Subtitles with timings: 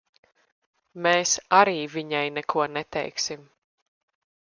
[1.07, 3.49] Mēs arī viņai neko neteiksim.